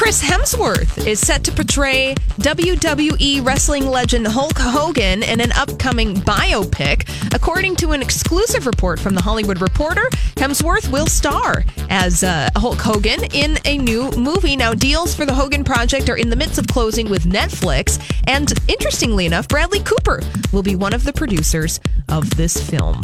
[0.00, 7.06] Chris Hemsworth is set to portray WWE wrestling legend Hulk Hogan in an upcoming biopic.
[7.34, 12.78] According to an exclusive report from The Hollywood Reporter, Hemsworth will star as uh, Hulk
[12.78, 14.56] Hogan in a new movie.
[14.56, 18.00] Now, deals for the Hogan project are in the midst of closing with Netflix.
[18.26, 21.78] And interestingly enough, Bradley Cooper will be one of the producers
[22.08, 23.02] of this film.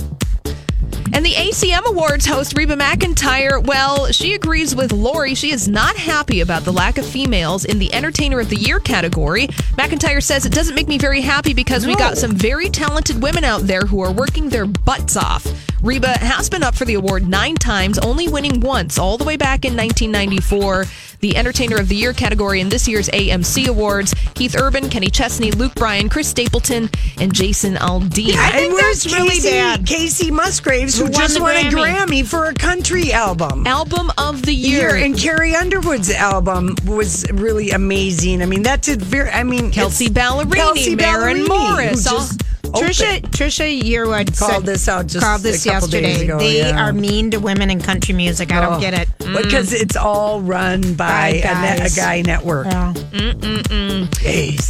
[1.16, 5.34] And the ACM Awards host Reba McEntire, well, she agrees with Lori.
[5.34, 8.80] She is not happy about the lack of females in the Entertainer of the Year
[8.80, 9.47] category.
[9.79, 13.45] McEntire says it doesn't make me very happy because we got some very talented women
[13.45, 15.47] out there who are working their butts off.
[15.83, 19.38] Reba has been up for the award nine times, only winning once, all the way
[19.38, 20.85] back in 1994.
[21.20, 25.51] The Entertainer of the Year category in this year's AMC Awards Keith Urban, Kenny Chesney,
[25.52, 28.35] Luke Bryan, Chris Stapleton, and Jason Aldean.
[28.37, 29.80] I think And that's really Kacey, bad.
[29.87, 31.95] Kacey Musgraves, who, Who won just the won a Grammy.
[32.23, 33.66] Grammy for a country album.
[33.66, 34.96] Album of the Year.
[34.96, 35.04] Year.
[35.04, 38.43] And Carrie Underwood's album was really amazing.
[38.43, 39.30] I mean, that's a very.
[39.30, 43.33] I mean, Kelsea Ballerini, Kelsea Maren Ballerini, Morris, who all- just Trisha opened.
[43.33, 46.25] Trisha Yearwood Called said- this out just called this a couple days yesterday.
[46.25, 46.85] ago, they yeah.
[46.85, 48.53] are mean to women in country music.
[48.53, 48.81] I don't oh.
[48.81, 49.09] get it.
[49.19, 49.81] because mm.
[49.81, 52.67] it's all run by By a, ne- a guy network.
[52.67, 52.95] Yeah.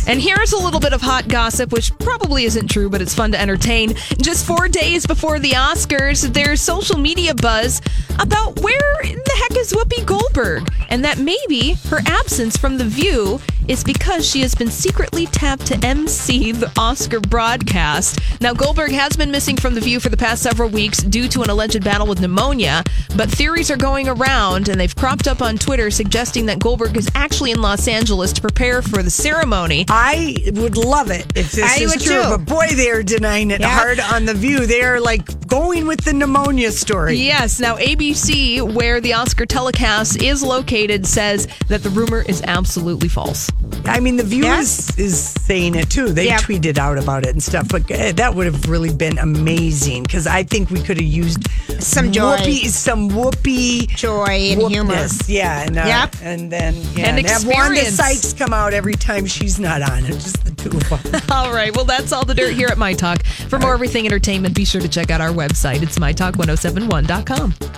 [0.08, 3.32] And here's a little bit of hot gossip, which probably isn't true, but it's fun
[3.32, 3.94] to entertain.
[4.20, 7.80] Just four days before the Oscars, there's social media buzz
[8.18, 12.84] about where in the heck is Whoopi Goldberg, and that maybe her absence from The
[12.84, 18.20] View is because she has been secretly tapped to MC the Oscar broadcast.
[18.40, 21.42] Now, Goldberg has been missing from The View for the past several weeks due to
[21.42, 22.82] an alleged battle with pneumonia,
[23.16, 27.08] but theories are going around, and they've cropped up on Twitter suggesting that Goldberg is
[27.14, 29.84] actually in Los Angeles to prepare for the ceremony.
[29.88, 32.28] I would love it if this I is would true, too.
[32.30, 33.68] but boy, they are denying it Yeah.
[33.68, 34.66] hard on the View.
[34.66, 37.16] They are like going with the pneumonia story.
[37.16, 37.58] Yes.
[37.60, 43.50] Now, ABC, where the Oscar telecast is located, says that the rumor is absolutely false.
[43.84, 44.60] I mean, the View Yeah.
[44.60, 46.08] is, is saying it too.
[46.12, 46.38] They Yeah.
[46.38, 50.26] tweeted out about it and stuff, but uh, that would have really been amazing because
[50.26, 51.46] I think we could have used
[51.80, 52.36] Some joy.
[52.36, 55.06] Whoopi, some Whoopi Joy and humor.
[55.26, 56.16] Yeah, and uh, Yep.
[56.22, 57.84] and then yeah, And have Wanda.
[57.90, 60.12] Sykes come out every time she's not on it.
[60.12, 61.22] Just the two of them.
[61.30, 61.74] All right.
[61.74, 63.24] Well, that's all the dirt here at My Talk.
[63.24, 65.82] For more everything entertainment, be sure to check out our website.
[65.82, 67.54] It's mytalk1071.com.